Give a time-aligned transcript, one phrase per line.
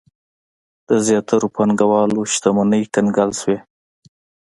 [0.87, 3.57] د زیاترو پانګوالو شتمنۍ کنګل شوې.